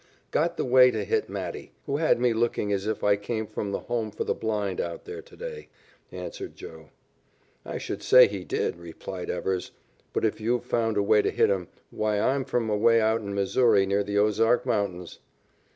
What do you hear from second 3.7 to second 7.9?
the home for the blind out there to day," answered Joe. "I